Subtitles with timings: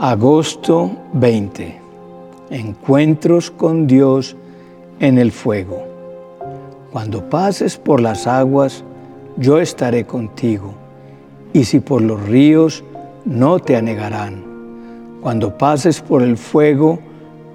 [0.00, 1.76] Agosto 20.
[2.50, 4.36] Encuentros con Dios
[5.00, 5.82] en el fuego.
[6.92, 8.84] Cuando pases por las aguas,
[9.38, 10.72] yo estaré contigo,
[11.52, 12.84] y si por los ríos,
[13.24, 14.44] no te anegarán.
[15.20, 17.00] Cuando pases por el fuego,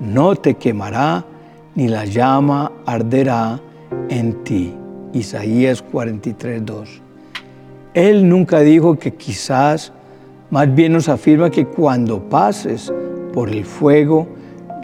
[0.01, 1.23] no te quemará,
[1.75, 3.61] ni la llama arderá
[4.09, 4.73] en ti.
[5.13, 7.01] Isaías 43, 2.
[7.93, 9.93] Él nunca dijo que quizás,
[10.53, 12.93] más bien nos afirma que cuando pases
[13.33, 14.27] por el fuego,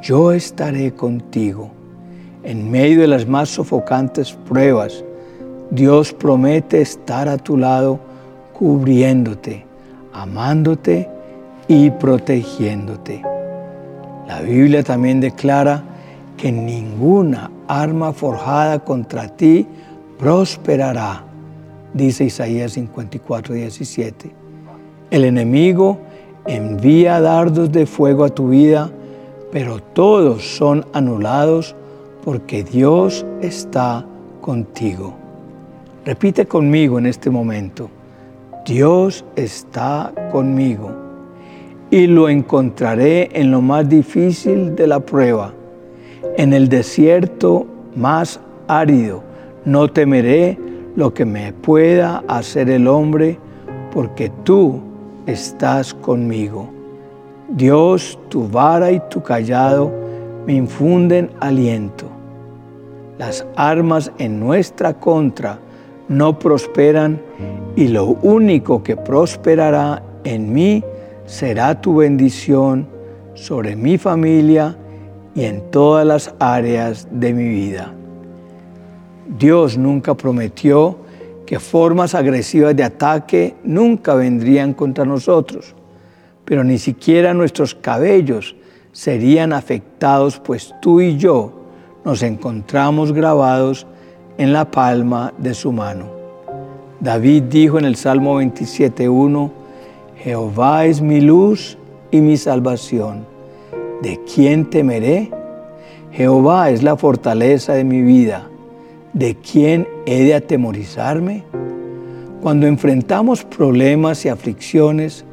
[0.01, 1.69] yo estaré contigo.
[2.41, 5.03] En medio de las más sofocantes pruebas,
[5.69, 7.99] Dios promete estar a tu lado,
[8.51, 9.63] cubriéndote,
[10.11, 11.07] amándote
[11.67, 13.21] y protegiéndote.
[14.27, 15.83] La Biblia también declara
[16.35, 19.67] que ninguna arma forjada contra ti
[20.17, 21.25] prosperará,
[21.93, 24.38] dice Isaías 54, 17.
[25.11, 25.97] El enemigo
[26.45, 28.91] envía dardos de fuego a tu vida,
[29.51, 31.75] pero todos son anulados
[32.23, 34.05] porque Dios está
[34.39, 35.15] contigo.
[36.05, 37.89] Repite conmigo en este momento,
[38.65, 40.91] Dios está conmigo
[41.89, 45.53] y lo encontraré en lo más difícil de la prueba,
[46.37, 49.23] en el desierto más árido.
[49.65, 50.57] No temeré
[50.95, 53.39] lo que me pueda hacer el hombre,
[53.91, 54.81] porque tú
[55.31, 56.69] estás conmigo.
[57.49, 59.91] Dios, tu vara y tu callado
[60.45, 62.05] me infunden aliento.
[63.17, 65.59] Las armas en nuestra contra
[66.07, 67.21] no prosperan
[67.75, 70.83] y lo único que prosperará en mí
[71.25, 72.87] será tu bendición
[73.33, 74.75] sobre mi familia
[75.35, 77.93] y en todas las áreas de mi vida.
[79.37, 80.97] Dios nunca prometió
[81.49, 85.73] que formas agresivas de ataque nunca vendrían contra nosotros,
[86.45, 88.55] pero ni siquiera nuestros cabellos
[88.91, 91.51] serían afectados, pues tú y yo
[92.05, 93.87] nos encontramos grabados
[94.37, 96.11] en la palma de su mano.
[96.99, 99.49] David dijo en el Salmo 27.1,
[100.17, 101.79] Jehová es mi luz
[102.11, 103.25] y mi salvación.
[104.03, 105.31] ¿De quién temeré?
[106.11, 108.47] Jehová es la fortaleza de mi vida.
[109.13, 111.43] ¿De quién he de atemorizarme?
[112.41, 115.25] Cuando enfrentamos problemas y aflicciones,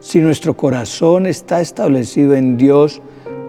[0.00, 3.00] si nuestro corazón está establecido en Dios,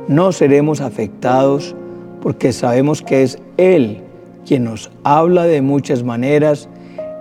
[0.07, 1.75] no seremos afectados
[2.21, 4.01] porque sabemos que es Él
[4.45, 6.69] quien nos habla de muchas maneras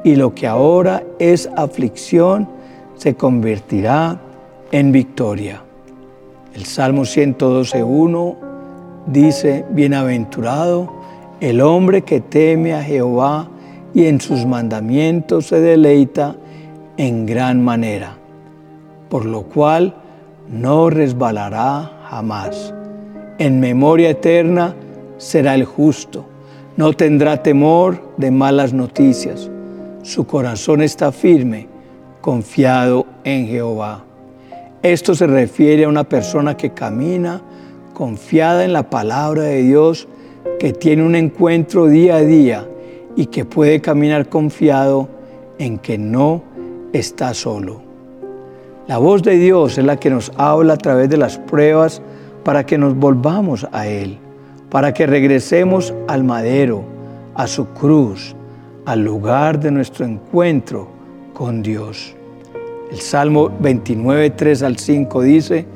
[0.04, 2.48] y lo que ahora es aflicción
[2.94, 4.20] se convertirá
[4.70, 5.62] en victoria.
[6.54, 8.36] El Salmo 112.1
[9.06, 11.01] dice, Bienaventurado
[11.42, 13.48] el hombre que teme a Jehová
[13.92, 16.36] y en sus mandamientos se deleita
[16.96, 18.16] en gran manera,
[19.08, 19.92] por lo cual
[20.48, 22.72] no resbalará jamás.
[23.38, 24.76] En memoria eterna
[25.18, 26.24] será el justo,
[26.76, 29.50] no tendrá temor de malas noticias.
[30.02, 31.66] Su corazón está firme,
[32.20, 34.04] confiado en Jehová.
[34.84, 37.42] Esto se refiere a una persona que camina
[37.94, 40.06] confiada en la palabra de Dios
[40.58, 42.68] que tiene un encuentro día a día
[43.16, 45.08] y que puede caminar confiado
[45.58, 46.42] en que no
[46.92, 47.82] está solo.
[48.86, 52.02] La voz de Dios es la que nos habla a través de las pruebas
[52.44, 54.18] para que nos volvamos a Él,
[54.70, 56.84] para que regresemos al madero,
[57.34, 58.34] a su cruz,
[58.84, 60.88] al lugar de nuestro encuentro
[61.32, 62.14] con Dios.
[62.90, 65.66] El Salmo 29, 3 al 5 dice,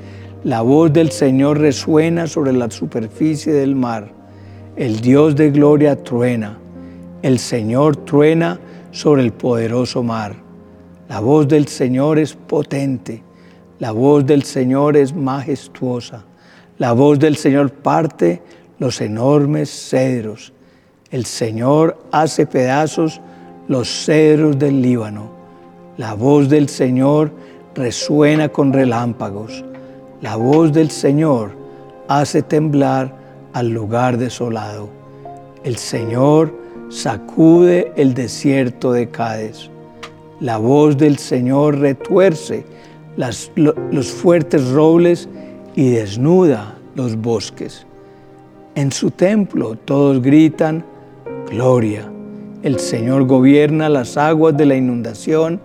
[0.44, 4.15] la voz del Señor resuena sobre la superficie del mar
[4.76, 6.58] el Dios de gloria truena,
[7.22, 8.60] el Señor truena
[8.90, 10.34] sobre el poderoso mar.
[11.08, 13.22] La voz del Señor es potente,
[13.78, 16.24] la voz del Señor es majestuosa,
[16.78, 18.42] la voz del Señor parte
[18.78, 20.52] los enormes cedros.
[21.10, 23.20] El Señor hace pedazos
[23.68, 25.30] los cedros del Líbano.
[25.96, 27.30] La voz del Señor
[27.74, 29.64] resuena con relámpagos.
[30.20, 31.52] La voz del Señor
[32.08, 33.25] hace temblar
[33.56, 34.90] al lugar desolado.
[35.64, 36.52] El Señor
[36.90, 39.70] sacude el desierto de Cádiz.
[40.40, 42.66] La voz del Señor retuerce
[43.16, 45.26] los fuertes robles
[45.74, 47.86] y desnuda los bosques.
[48.74, 50.84] En su templo todos gritan,
[51.48, 52.12] Gloria.
[52.62, 55.62] El Señor gobierna las aguas de la inundación.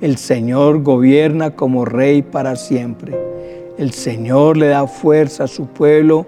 [0.00, 3.14] El Señor gobierna como Rey para siempre.
[3.76, 6.24] El Señor le da fuerza a su pueblo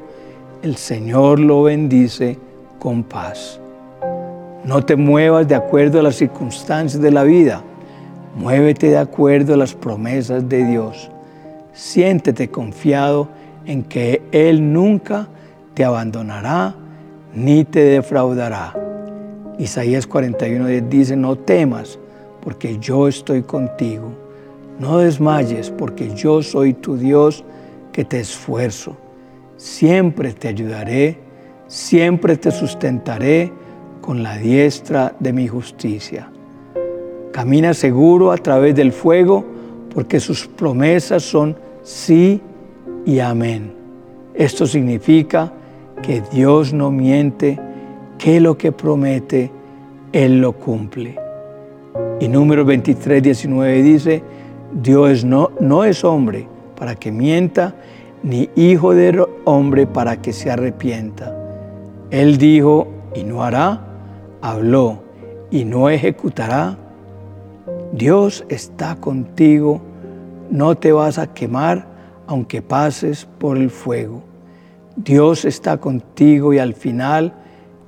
[0.67, 2.37] el Señor lo bendice
[2.81, 3.61] con paz.
[4.65, 7.63] No te muevas de acuerdo a las circunstancias de la vida,
[8.35, 11.11] muévete de acuerdo a las promesas de Dios.
[11.73, 13.29] siéntete confiado
[13.65, 15.29] en que Él nunca
[15.75, 16.75] te abandonará
[17.33, 18.75] ni te defraudará.
[19.59, 21.97] Isaías 41:10 dice, no temas,
[22.41, 24.09] porque yo estoy contigo.
[24.81, 27.45] No desmayes, porque yo soy tu Dios
[27.93, 28.97] que te esfuerzo.
[29.67, 31.19] Siempre te ayudaré,
[31.67, 33.53] siempre te sustentaré
[34.01, 36.31] con la diestra de mi justicia.
[37.33, 39.45] Camina seguro a través del fuego,
[39.93, 42.41] porque sus promesas son sí
[43.05, 43.73] y amén.
[44.35, 45.53] Esto significa
[46.01, 47.59] que Dios no miente,
[48.19, 49.51] que lo que promete,
[50.13, 51.19] Él lo cumple.
[52.21, 54.23] Y número 23, 19 dice,
[54.73, 56.47] Dios no, no es hombre
[56.79, 57.75] para que mienta,
[58.26, 61.32] ni hijo de hombre para que se arrepienta.
[62.11, 63.81] Él dijo y no hará,
[64.43, 64.99] habló
[65.49, 66.76] y no ejecutará.
[67.93, 69.81] Dios está contigo,
[70.50, 71.87] no te vas a quemar
[72.26, 74.23] aunque pases por el fuego.
[74.96, 77.32] Dios está contigo y al final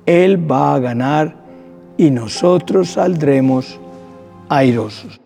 [0.05, 1.35] Él va a ganar
[1.97, 3.77] y nosotros saldremos
[4.47, 5.19] airosos.